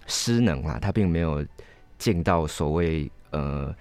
[0.06, 1.44] 失能啦，他并没有
[1.98, 3.74] 尽到所谓呃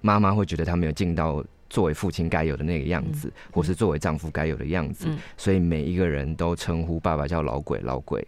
[0.00, 5.18] 妈妈会觉得他没有尽到作为父亲该有的那个样子，或是作为丈夫该有的样子，嗯。
[5.36, 8.26] 所以每一个人都称呼爸爸叫老鬼老鬼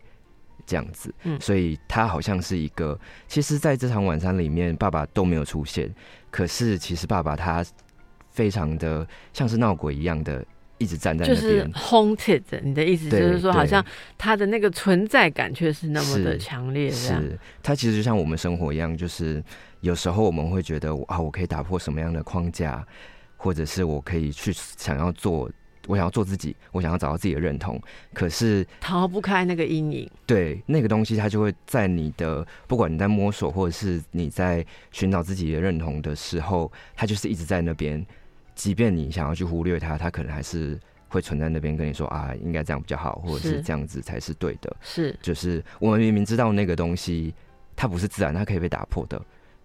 [0.67, 1.41] 这样子，嗯。
[1.41, 5.89] 所以他好像是一个，其实在这场晚餐里面，爸爸都没有出现，
[6.31, 7.65] 可是其实爸爸他
[8.31, 10.45] 非常的像是闹鬼一样的。
[10.83, 13.85] 一直站在就是那边，haunted，你的意思就是说，好像
[14.19, 16.91] 他的那个存在感却是那么的强烈。
[16.91, 19.41] 是，它其实就像我们生活一样，就是
[19.81, 22.85] 有时候我们会觉得啊，我可以打破什么样的框架，
[23.37, 25.49] 或者是我可以去想要做，
[25.87, 27.81] 我想要做自己，我想要找到自己的认同。
[28.13, 30.11] 可是逃不开那个阴影。
[30.27, 38.05] 对那个东西，它就会在你的不管你在摸索，或者是你在寻找自己的认同的时候，它就是一直在那边。
[38.55, 44.77] 即便你想要去忽略它，它可能还是会存在那边跟你说啊，应该这样比较好，或者是是这样子才是对的。
[44.81, 47.35] 是，就是我们明明知道那个东西
[47.75, 49.21] 它不是自然，它可以被打破的，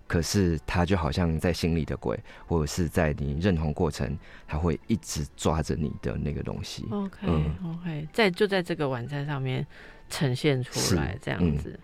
[0.08, 6.86] 可是它就好像在心里的鬼，或者是在你认同过程，它会一直抓着你的那个东西。
[6.91, 9.65] OK、嗯 OK，在就在这个晚餐上面
[10.10, 11.80] 呈现出来这样嗯子。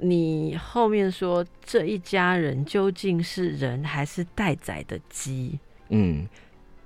[0.00, 5.58] 你后面说这一家人究竟是人还是待宰的鸡？
[5.88, 6.28] 嗯，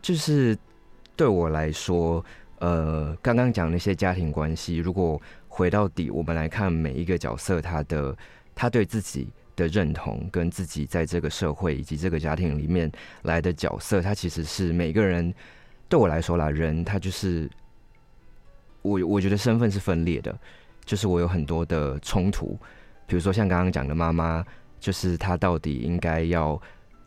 [0.02, 0.56] 就是
[1.16, 2.24] 对我来说，
[2.58, 8.16] 呃，刚刚讲那些家庭关系，如果回到底，我们来看每一个角色他的
[8.54, 12.90] 他对自己的认同，跟自己在这个社会以及这个家庭里面
[13.22, 15.32] 来的角色，他其实是每个人
[15.88, 17.50] 对我来说啦，人他就是
[18.82, 20.38] 我我觉得身份是分裂的，
[20.84, 22.56] 就是我有很多的冲突，
[23.10, 24.46] 比如说像刚刚讲的妈妈，
[24.78, 26.60] 就是她到底应该要。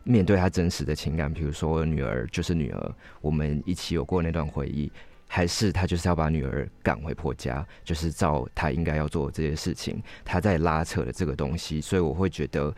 [0.06, 4.92] 面对她真实的情感，比如说女儿就是女儿，我们一起有过那段回忆，
[5.26, 12.70] 还是她就是要把女儿赶回婆家，就是照她应该要做的这些事情，她在拉扯的这个东西，所以我会觉得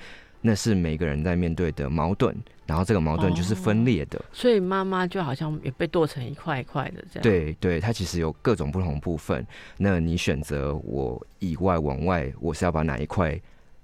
[0.46, 2.32] 那是每个人在面对的矛盾，
[2.66, 9.44] 然后这个矛盾就是分裂的，所以妈妈就好像也被剁成一块一块的这样。，对对，它其实有各种不同部分，
[9.76, 13.36] 那你选择我以外往外，我是要把哪一块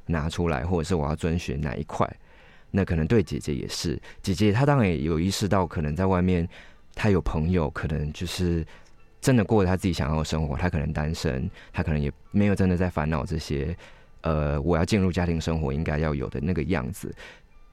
[0.06, 2.08] 拿出来，或者是我要遵循哪一块？
[2.70, 6.48] 那可能对姐姐也是，姐姐她当然也有意识到，可能在外面
[6.94, 8.64] 她有朋友，可能就是
[9.20, 13.76] 真的过着她自己想要的生活，她可能单身，她可能也没有真的在烦恼这些，
[14.22, 17.14] 呃，我要进入家庭生活应该要有的那个样子。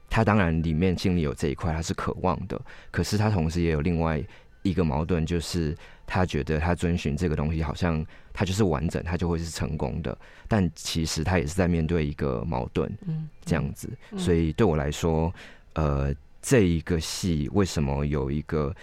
[0.08, 2.60] 他当然里面心里有这一块，他是渴望的，
[2.90, 4.20] 可是他同时也有另外
[4.62, 12.92] 一个矛盾，就是他觉得他遵循这个东西，好像他就是完整，他就会是成功的，但其实他也是在面对一个矛盾。
[13.06, 15.32] 嗯，这样子，嗯所以对我来说，
[15.74, 18.74] 呃，这一个戏为什么有一个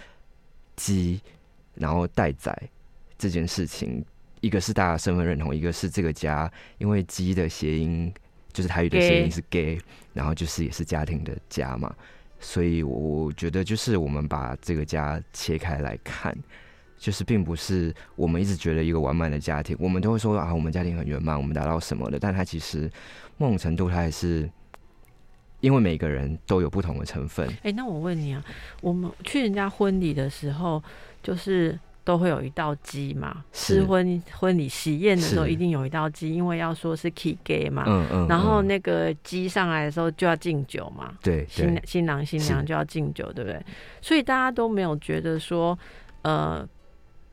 [0.76, 1.20] 鸡，
[1.74, 2.56] 然后待宰
[3.18, 4.02] 这件事情，
[4.40, 8.12] 一个是大家身份认同，一个是这个家，因为鸡的谐音
[8.52, 9.78] 就是台语的谐音是 gay，
[10.12, 11.94] 然后就是也是家庭的家嘛，
[12.40, 16.36] 所以我我觉得就是我们把这个家切开来看，
[16.96, 22.90] 就是并不是我们一直觉得一个完满的家庭，我们都会说啊，我们家庭很圆满，我们达到什么的，但它其实
[23.36, 24.48] 某种程度它还是。
[25.60, 27.44] 因为每个人都有不同的成分。
[27.64, 28.40] 哎，那我问你啊，
[28.80, 30.80] 我们去人家婚礼的时候，
[31.20, 31.76] 就是
[32.08, 33.44] 都会有一道鸡嘛？
[33.52, 37.84] 吃婚婚礼喜宴的时候，一定有一道鸡，因为要说是 key gay 嘛。
[37.86, 38.26] 嗯嗯。
[38.26, 41.12] 然后那个鸡上来的时候就要敬酒嘛。
[41.22, 41.46] 对。
[41.50, 43.62] 新新郎新娘就要敬酒，对不对？
[44.00, 45.78] 所以大家都没有觉得说，
[46.22, 46.66] 呃。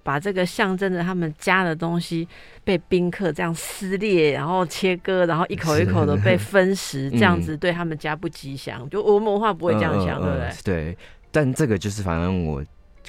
[0.04, 2.28] 把这个象征着他们家的东西
[2.64, 8.88] 被宾客这样撕裂，然后切割，然后一口一口的被 分食，这样子对他们家不吉祥。
[8.92, 10.52] 就我们文化不会这样想，对不对？
[10.64, 10.98] 对。
[11.32, 12.64] 但这个就是反正我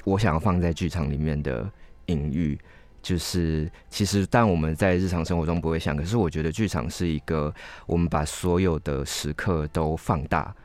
[0.07, 1.69] 我想要放在剧场里面的
[2.05, 2.57] 隐喻，
[3.01, 7.53] 就是其实但我们在日常生活中不会想，可是我觉得剧场是一个
[7.85, 10.55] 我们把所有的时刻都放大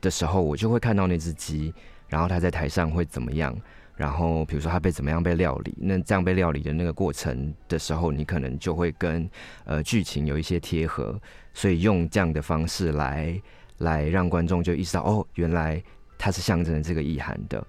[0.00, 1.74] 的时候，我就会看到那只鸡，
[2.08, 3.56] 然后它在台上会怎么样。
[3.96, 9.28] 然后，比如说他被怎么样被料理，那这样被料理的那个过程的时候，你可能就会跟
[9.64, 11.20] 呃剧情有一些贴合，
[11.52, 13.42] 所以用这样的方式来
[13.78, 15.82] 来让观众就意识到，哦，原来
[16.16, 17.66] 它是象征着这个意涵的。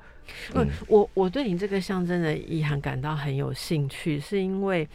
[0.54, 4.88] 嗯，我我对你这个象征的遗憾感到很有兴趣，是因为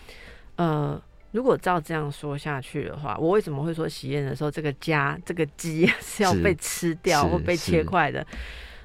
[0.57, 1.01] 呃，
[1.33, 8.27] 如果照这样说下去的话，我为什么会说喜宴的时候这个家这个鸡是要被吃掉或被切块的？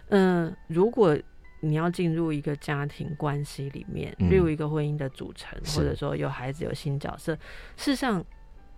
[0.10, 1.18] 嗯，如果。
[1.62, 7.36] 你要进入一个家庭关系里面，例如一个婚姻的组成，或者说有孩子有新角色。
[7.76, 8.24] 事实上，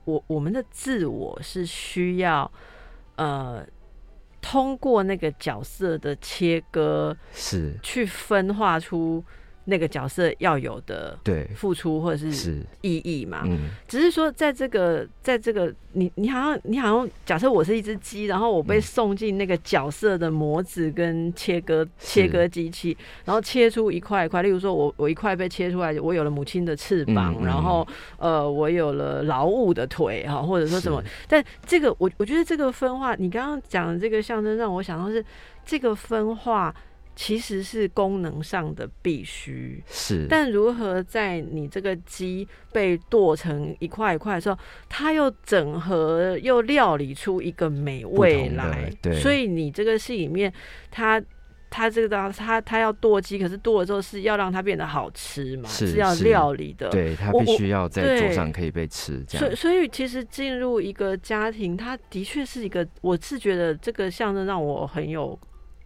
[0.04, 2.52] 我我们的自我是需要
[3.18, 3.64] 呃，
[4.42, 9.24] 通过那个角色的切割，是去分化出。
[9.66, 13.44] 那个角色要有的对付出或者是意义嘛？
[13.46, 24.42] 嗯，只是说在这个在这个你你好像你好像假设我是一只鸡，然后我被送进那个角色的模子跟切割切割机器，然后切出一块一块。
[24.42, 31.04] 例如说，我我一块被切出来，我有了母亲的翅膀，然后呃，我有了劳务的腿哈，或者说什么。
[31.28, 35.24] 但这个我我觉得这个分化，你刚刚讲的这个象征，让我想到是
[35.64, 36.74] 这个分化。
[37.24, 40.26] 其实是功能上的必须，是。
[40.28, 44.58] 但如何在你这个鸡被剁成一块一块的时候，
[44.90, 48.92] 它又整合又料理出一个美味来？
[49.04, 49.20] 对。
[49.20, 50.52] 所以你这个戏里面，
[50.90, 51.22] 它
[51.70, 55.70] 它这个它它要剁鸡，可是剁了之后是要让它变得好吃嘛？
[55.70, 56.90] 是要料理的。
[56.90, 59.24] 对，它必须要在桌上可以被吃。
[59.28, 59.46] 这样。
[59.46, 65.40] 所以所以其实进入一个家庭，它的确是一个，我是觉得这个象征让我很有。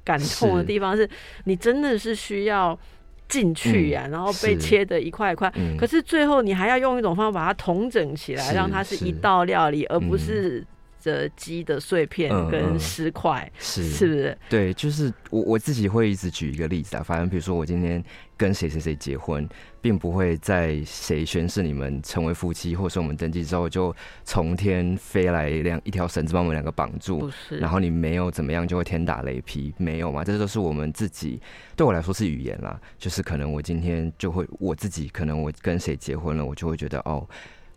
[0.06, 1.10] 感痛的地方是
[1.44, 2.80] 你真的是需要
[3.28, 10.66] 进去呀，然后被切的一块一块，可是最后你还要用一种方法把它统整起来，让它是一道料理，而不是
[11.02, 13.84] 这鸡的碎片跟尸块，是。
[13.84, 14.38] 是不是？
[14.48, 18.02] 对，就是我我自己会一直举一个例子啊，反正比如说我今天。
[18.38, 19.48] 跟谁谁谁结婚，
[19.82, 30.24] 并不会在谁宣誓你们成为夫妻，或者说我们登记之后就从天飞来一辆一条绳子把我们两个绑住，然后你没有怎么样就会天打雷劈，没有嘛？
[30.24, 31.42] 这都是我们自己
[31.76, 37.26] 对我来说是语言啦，就是可能我今天就会我自己，可能我跟谁结婚了，我就会觉得哦，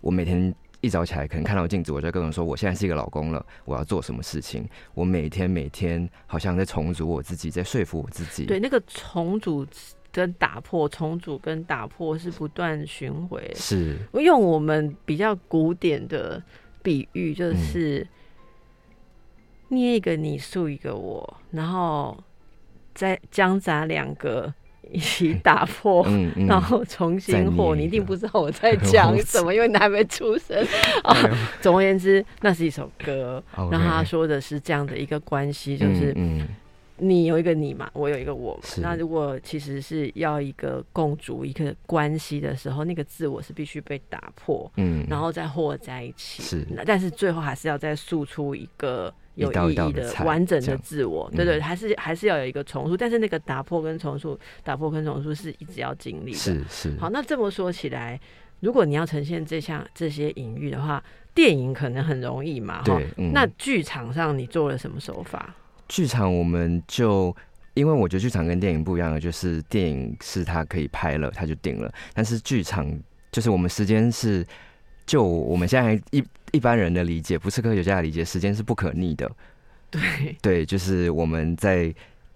[0.00, 4.68] 我每天一早起来可能看到镜子，我就跟人说，我现在是一个老公了，我要做什么事情？
[4.94, 8.44] 我每天每天好像在重组我自己，在说服我自己。
[8.46, 9.64] 对，那个重组。
[10.12, 13.50] 跟打破、重组跟打破是不断循回。
[13.54, 16.42] 是，用我们比较古典的
[16.82, 18.06] 比喻，就是
[19.68, 22.16] 捏一个你，塑一个我，然后
[22.94, 24.52] 再将咱两个
[24.90, 26.06] 一起打破，
[26.48, 27.76] 然后重新和。
[27.76, 30.56] 你一定不知道我在讲什么， 因为你还没出生
[31.04, 31.14] 啊。
[31.60, 36.48] 总而言之，那是一首歌，然后他说的是这样的一个关系，就是嗯。
[36.98, 38.62] 你有一个你嘛，我有一个我嘛。
[38.78, 46.42] 那如果其实是要一个共主一个关系的时候，那个自我是必须被打破，嗯，然后再和在一起。
[46.42, 51.30] 是，但是最后还是要再塑出一个有意义的完整的自我。
[51.34, 52.96] 对对，还是还是要有一个重塑。
[52.96, 56.38] 但是那个打破跟重塑，打破跟重塑是一直要经历的。
[56.38, 56.96] 是是。
[56.98, 58.20] 好，那这么说起来，
[58.60, 61.02] 如果你要呈现这项这些隐喻的话，
[61.34, 62.82] 电影可能很容易嘛。
[62.84, 63.06] 对。
[63.32, 65.54] 那剧场上你做了什么手法？
[65.88, 67.34] 剧场我们就，
[67.72, 72.86] 因为我觉得剧场跟电影不一样的，就是电影是它可以拍了，它就定了，但是剧场
[73.32, 74.46] 就是我们时间是，
[75.06, 76.22] 就我们现在一
[76.52, 79.30] 一般人的理解，不是科学家的理解，时间是不可逆的。
[79.90, 81.92] 对对，就是我们在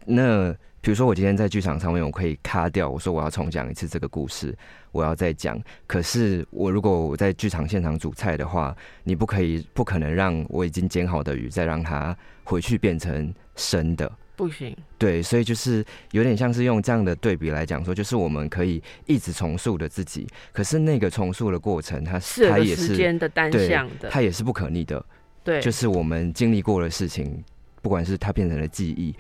[0.06, 0.50] 那，
[0.80, 4.56] 比如说我今天在剧场上面，我可以卡掉，我说我要重讲一次这个故事，
[4.90, 5.62] 我要再讲。
[5.86, 8.74] 可是我如果我在剧场现场煮菜的话，
[9.04, 12.16] 你不可以，不可能让我已经煎好的鱼再让它。
[12.44, 25.04] 回去变成生的，不行，对，所以就是有点像是用这样的对比来讲说，就是我们可以一直重塑的自己，可是那个重塑的过程，它是它也是间的单向的，它也是不可逆的，
[25.44, 27.44] 对，就是我们经历过的事情，
[27.82, 29.14] 不管是它变成了记忆，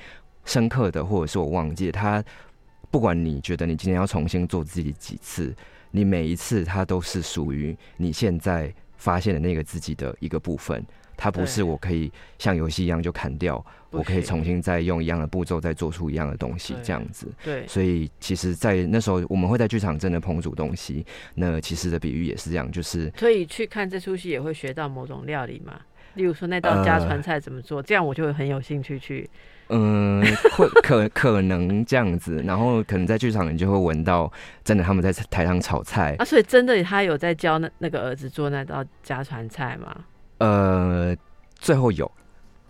[0.44, 2.24] 深刻的，或者是我忘记了它，
[2.90, 5.54] 不管你觉得你今天要重新做自己几次，
[5.90, 10.82] 你每一次它都是属于你现在发现的那个自己的一个部分。
[11.16, 17.26] 它不是我可以像游戏一样就砍掉，我可以重新再用一样的步骤再做出一样的东西，这样子。
[17.44, 21.04] 对，所以其实，在那时候我们会在剧场真的烹煮东西。
[21.34, 25.80] 那其实的比喻也是这样，就是可以去看这出戏也会学到某种料理嘛。
[26.14, 29.28] 例如说那道家传菜怎么做，这样我就会很有兴趣去。
[29.68, 30.22] 嗯，
[30.56, 34.30] 会可可能这样子，然后可能在剧场你就会闻到
[34.62, 40.04] 真的他们在台上炒菜啊，，所以真的他有在教那那个儿子做那道家传菜吗？
[40.42, 41.16] 呃，
[41.54, 42.10] 最后有，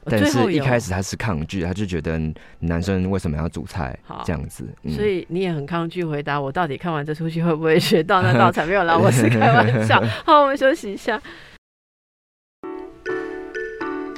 [0.04, 2.20] 但是一开始他是抗拒，他就觉得
[2.58, 8.66] 男生为什么要煮菜好这样子，嗯所以你也很抗拒回答我，到底看完这出戏会不会学到那道菜？
[8.66, 10.02] 没有啦， 我是开玩笑。
[10.24, 11.20] 好，我们休息一下。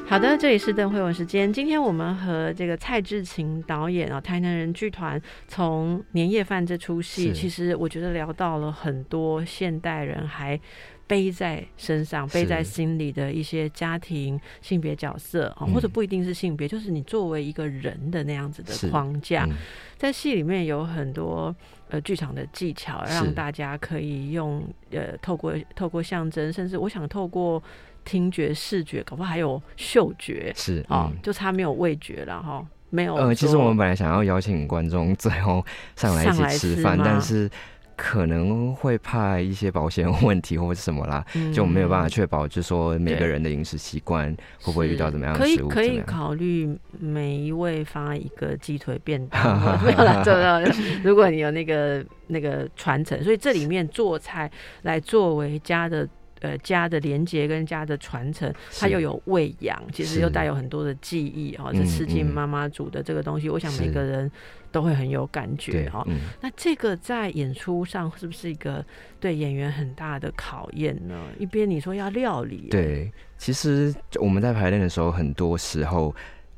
[0.06, 1.50] 好的，这里是邓慧文时间。
[1.50, 10.60] 今天我们和这个蔡志勤导演啊，台南人剧团从《年夜饭》这出戏，其实我觉得聊到了很多现代人还
[11.06, 15.72] 背在身上、背在心里的一些家庭性别角色啊，嗯。
[15.74, 19.44] 或者不一定是性别，就是你作为一个人的那样子的框架。
[19.44, 19.56] 嗯。
[19.96, 21.54] 在戏里面有很多
[21.88, 27.62] 呃剧场的技巧，让大家可以用呃透过透过象征，甚至我想透过
[28.04, 31.18] 听觉、视觉，搞不好还有嗅觉是啊，嗯。
[31.22, 33.14] 就差没有味觉了哈，没有。
[33.14, 35.64] 呃，其实我们本来想要邀请观众最后
[35.96, 37.50] 上来一起吃饭，吃但是
[37.96, 44.30] 可能会怕一些保险问题或者什么啦，嗯就我没有办法确保，就是说每个人的饮食习惯
[44.60, 51.02] 会不会遇到怎么样可以的食物，可以怎么样考虑每一位发一个鸡腿便当，没有啦，对对。
[51.02, 54.50] 如果你有那个那个传承，所以这里面做菜
[54.82, 56.08] 来作为家的。
[56.44, 61.70] 呃，家的连接跟家的传承，它又有喂养，其实又带有很多的记忆哦。
[61.72, 64.30] 这嗯吃进嗯妈妈煮的这个东西，我想每是个人
[64.70, 66.04] 都会很有感觉对哈。
[66.06, 66.20] 嗯。
[66.42, 68.84] 那这个在演出上是不是一个
[69.18, 71.18] 对演员很大的考验呢？
[71.38, 76.14] 一边你说要料理，，对，其实我们在排练的时候，很多时候，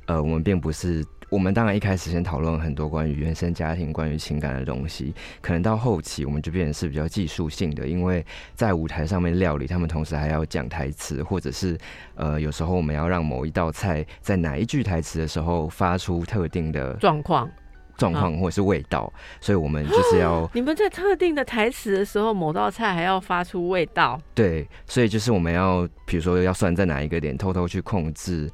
[0.07, 8.25] 呃，我们并不是，我们当然一开始先讨论很多关于原生家庭、关于情感的东西，可能到后期我们就变成是比较技术性的，因为
[8.55, 11.77] 在舞台上面料理，他们同时还要讲台词，或者是
[12.15, 17.51] 呃，有时候我们要让某一道菜在哪一句台词的时候发出特定的状况。
[17.97, 19.11] 状况或者是味道，
[19.41, 28.51] 所以我们就是要 你们在特定的台词的时候，某道菜还要发出味道，对，所以就是我们要，比如说要算在哪一个点，偷偷去控制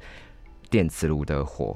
[0.69, 1.75] 电磁炉的火，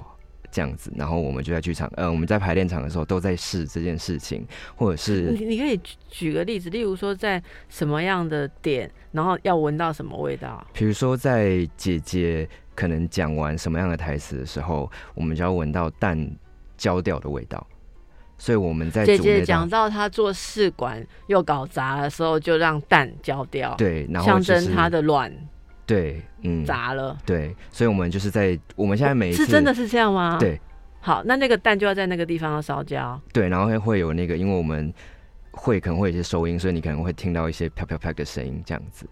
[0.51, 0.91] 这样子。
[0.95, 4.45] 然后我们就在剧场，呃，我们在排练场的时候都在试这件事情，
[4.75, 10.65] 或者是你你可以举举个例子，例如说在什么样的点，然后要闻到什么味道？
[10.73, 16.29] 比如说在姐姐可能讲完什么样的台词的时候，我们就要闻到蛋
[16.77, 17.65] 焦掉的味道。
[18.39, 25.33] 所以我们在姐姐讲到她做试管又搞砸的时候，就让蛋焦掉，，对，然后象就是征她的卵
[25.87, 27.17] 对，嗯，砸了。
[27.25, 30.37] 对，所以我们就是在我们现在每一次是真的是这样吗？。
[30.39, 30.59] 对
[30.99, 33.19] 好，那那个蛋就要在那个地方要烧焦。
[33.31, 34.93] 对，然后会会有那个，因为我们
[35.51, 39.07] 会可能会有一些收音，所以你可能会听到一些啪啪啪的声音这样子。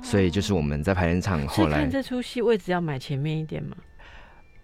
[0.00, 3.76] 所以就是我们在排练场后来这出戏位置要买前面一点嘛，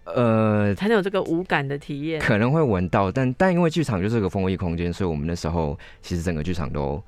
[0.05, 2.21] 呃才能有这个无感的体验。
[2.21, 7.03] 可能会闻到，但但因为剧场就是个封闭空间，所以我们那时候其实整个剧场都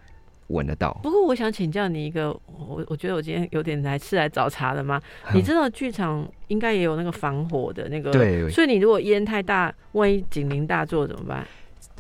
[0.51, 0.91] 闻得到。
[1.03, 5.01] 不过我想请教你一个，我我觉得我今天有点来是来找茬的吗？
[5.33, 11.47] 你知道剧场应该也有那个防火的那个，，对，所以你如果烟太大，万一警铃大作怎么办？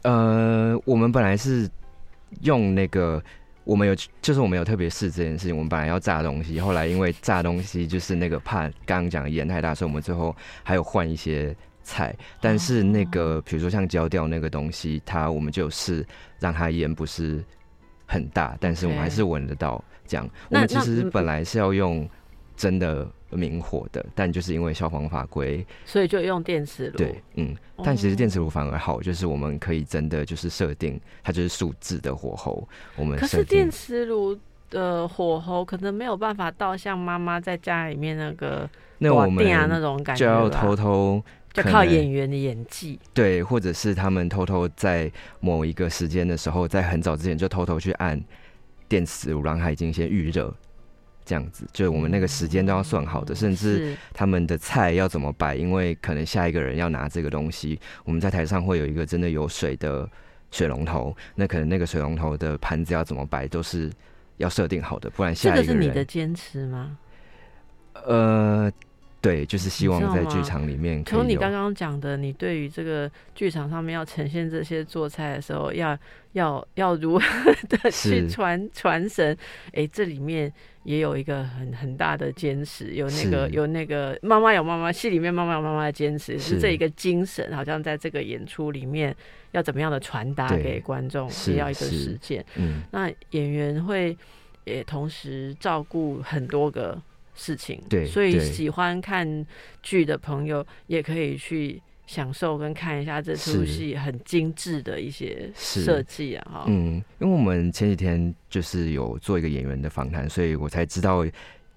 [0.03, 1.69] 呃，我们本来是
[2.41, 3.21] 用那个。
[3.63, 3.93] 我们有，
[4.23, 5.55] 就是我们有特别试这件事情。
[5.55, 12.13] 我们本来要炸东西，后来因为炸东西就是那个怕刚刚讲的烟太大，所以我们最后还有换一些菜。
[12.41, 16.03] 但是那个比如说像焦掉那个东西，它我们就有试
[16.39, 17.41] 让它烟不是
[18.11, 19.83] 很大，但是我们还是闻得到。
[20.05, 22.05] 这样，我那们其实本来是要用
[22.57, 26.97] 真的明火的，但就是因为消防法规，所以就用电磁炉。
[26.97, 34.37] 对，嗯，哦但其实电磁炉反而好，就是我们可以真的就是设定它就是数字的火候，我们可是电磁炉
[34.69, 42.99] 的火候可能没有办法到像妈妈在家里面那个那我瓦店啊那们种感觉就要偷偷就靠演员的演技。
[43.13, 48.21] 对，或者是他们偷偷在某一个时间的时候，在很早之前就偷偷去按
[48.87, 50.53] 电磁炉，让它已经先预热，
[51.25, 60.09] 这样子，就是我们那个时间都要算好的，甚至他们的菜要怎么摆，因为可能下一个人要拿这个东西，我们在台上会有一个真的有水的
[60.51, 63.89] 水龙头，那可能那个水龙头的盘子要怎么摆都是
[64.37, 66.97] 要设定好的，不然下一个是你的坚持吗？
[68.05, 68.71] 呃，
[69.21, 75.95] 对，就是希望在剧场里面可以从你刚刚讲的，你对于这个剧场上面要呈现这些做菜的时候，要
[76.31, 77.25] 要要如何
[77.69, 79.37] 的去传传神？
[79.73, 80.51] 哎，这里面
[80.83, 89.15] 也有一个很很大的坚持，有那个有那个妈妈有妈妈戏里面妈妈有妈妈的坚持，是是这一个精神，好像在这个演出里面
[89.51, 92.43] 要怎么样的传达给观众，是也要一个实践。
[92.55, 94.17] 嗯那演员会
[94.65, 96.99] 也同时照顾很多个
[97.41, 99.45] 事情，对所以喜欢看
[99.81, 111.25] 剧的朋友也可以去享受跟看一下这出戏很精致的一些设计啊，哈，嗯，因为我们前几天就是有做一个演员的访谈，所以我才知道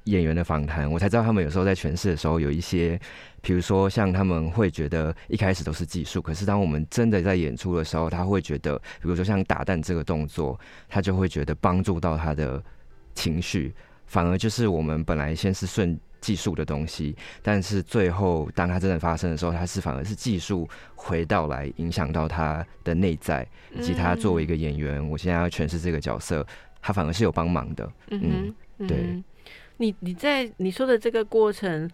[0.04, 3.00] 演员的访谈，我才知道他们有时候在诠释的时候有一些，
[3.40, 10.60] 比如说像他们会觉得一开始都是技术，可是当我们真的在演出的时候，他会觉得，比如说像打蛋这个动作，
[10.90, 12.62] 他就会觉得帮助到他的
[13.14, 13.72] 情绪，
[14.06, 15.98] 反而就是我们本来先是顺。
[16.24, 26.42] 技术的东西，但是最后当它真的发生的时候，它是反而是技术回到来影响到他的内在，以及他作为一个演员，我现在要诠释这个角色，
[26.80, 27.92] 他反而是有帮忙的。
[28.08, 29.24] 嗯，嗯对哼，
[29.76, 31.90] 你你在你说的这个过程。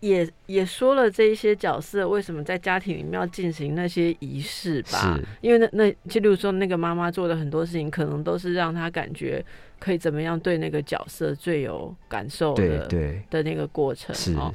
[0.00, 9.44] 也也说了这一些角色为什么在家庭里面要进行那些仪式吧是，因为那那就例如说那个妈妈做的很多事情，可能都是让她感觉
[9.78, 14.14] 可以怎么样对那个角色最有感受的对对，的那个过程。
[14.14, 14.52] 是哦，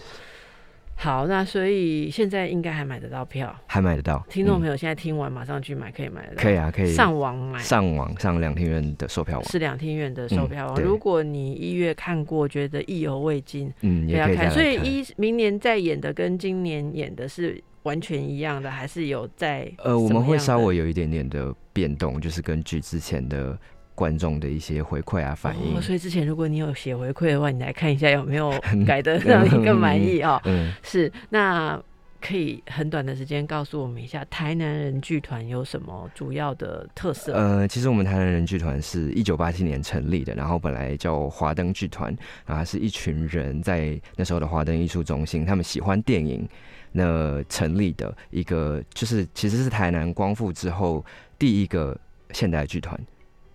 [0.95, 4.13] 好，那所以现在应该还买得到票，还买得到。
[4.13, 7.59] 友、听众朋友现在听完马上去买，可以买得到，可以啊，可以上网买。
[7.59, 10.75] 上网上两厅院的售票网，是两厅院的售票网。
[10.79, 14.51] 嗯如果你一月看过，觉得意犹未尽，嗯，也要看。
[14.51, 23.57] 所以一明年再演的跟今年演的是完全一样的，还是有在呃，我们会稍微有一点点的变动，就是根据之前的
[23.95, 25.81] 观众的一些回馈啊反应哦。
[25.81, 28.51] 所以之前如果你有写回馈的话，你来看一下有没有
[28.85, 30.41] 改的让你更满意哦。
[30.45, 31.81] 嗯，是，那
[32.21, 37.33] 可以很短的时间告诉我们一下，台南人剧团有什么主要的特色？
[37.33, 42.15] 呃，其实我们台南人剧团是一九八七年成立的，然后本来叫华灯剧团，
[42.45, 46.47] 然后是一群人在那时候的华灯艺术中心，他们喜欢电影，
[46.93, 51.03] 那成立的一个就是其实是台南光复之后
[51.37, 51.97] 第一个
[52.31, 52.97] 现代剧团。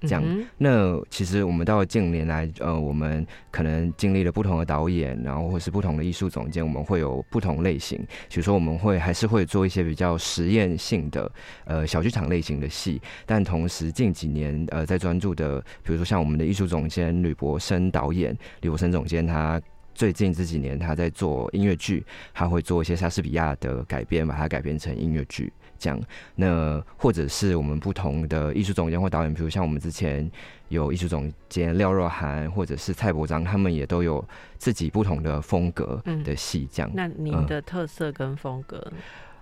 [0.01, 7.99] 这样嗯那其实我们到近年来，呃，我们可能经历了不同的导演，然后或是不同的艺术总监，我们会有不同类型。
[8.29, 11.31] 比如说，我们会还是会做一些比较实验性的，
[11.65, 19.61] 呃，小剧场类型的戏，但同时近几年，呃，在专注的，比如说像我们的艺术总监吕博生导演，吕博生总监他。
[19.95, 25.53] 最近这几年，他在做音乐剧，他会做一些莎士比亚的改编，把它改编成音乐剧。
[25.79, 26.01] 这样，
[26.35, 30.31] 那或者是我们不同的艺术总监或导演，比如像我们之前
[30.69, 34.25] 有艺术总监廖若涵，或者是蔡伯章，他们也都有
[34.59, 36.69] 自己不同的风格嗯的戏。
[36.73, 38.93] 这样，那您嗯的特色跟风格，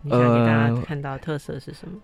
[0.03, 1.99] 你想给大家呃看到特色是什么？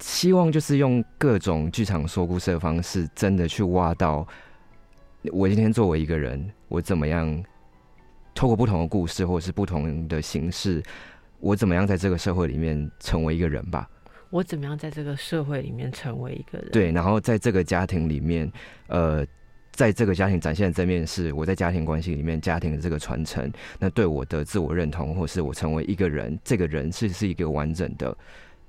[0.00, 4.26] 希望就是用各种剧场说故事的方式，真的去挖到
[5.30, 7.44] 我今天作为一个人，我怎么样
[8.34, 10.82] 透过不同的故事或者是不同的形式，
[11.42, 13.90] 我怎么样在这个社会里面成为一个人吧。
[14.30, 16.70] 我怎么样在这个社会里面成为一个人？
[16.70, 18.50] 对，然后在这个家庭里面，
[18.86, 19.26] 呃，
[19.72, 28.16] 在这个家庭展现的正面是我在家庭关系里面家庭的这个传承，那对我的自我认同，或是我成为一个人，这个人是是一个完整的。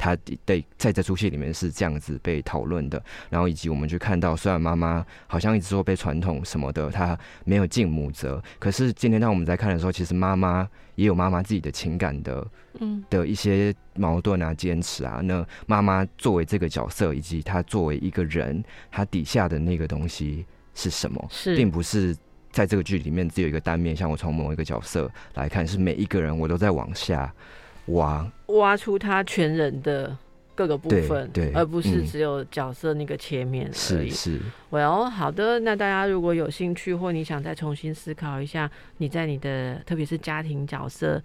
[0.04, 0.14] 他
[0.45, 12.45] 得在这出戏里面是这样子被讨论的，然后以及我们去看到，虽然妈妈好像一直说被传统什么的，她没有尽母责，可是今天当我们在看的时候，其实妈妈也有妈妈自己的情感的
[12.82, 15.22] 嗯的一些矛盾啊、坚持啊。
[15.24, 20.45] 那妈妈作为这个角色，以及她作为一个人，她底下的那个东西
[20.76, 22.14] 是什么，是并不是
[22.51, 27.34] 在这个剧里面只有一个单面，像我从某一个角色来看，是每一个人我都在往下
[27.88, 28.31] 挖。
[28.47, 30.15] 挖出他全人的
[30.55, 34.09] 各个部分，对而不是嗯只有角色那个切面而已。
[34.09, 41.21] 是是，well，好的，那大家如果有兴趣，或你想再重新思考一下，你在你的特别是家庭角色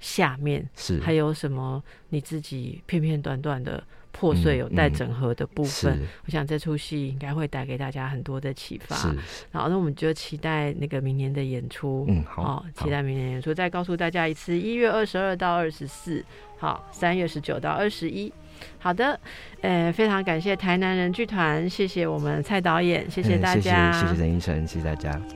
[0.00, 3.84] 下面是还有什么你自己片片段段的
[4.20, 8.94] 破碎嗯有待嗯整合的部分，是我想这出戏应该会带给大家很多的启发。
[8.94, 9.08] 是，
[9.50, 12.04] 好，那我们就期待那个明年的演出。
[12.06, 13.54] 嗯，好，哦，期待明年演出。
[13.54, 16.22] 再告诉大家一次，一月二十二到二十四，
[16.58, 18.30] 好，三月十九到二十一。
[18.78, 19.18] 好的，
[19.62, 25.20] 呃，非常感谢台南人剧团，谢谢我们蔡导演，谢谢大家，谢谢谢谢陈医生，谢谢大家。